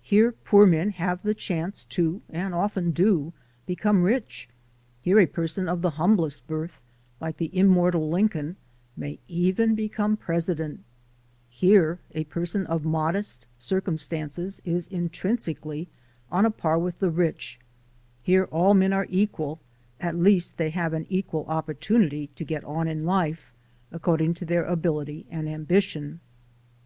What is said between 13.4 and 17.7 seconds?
circumstances is intrinsically on a par with the rich;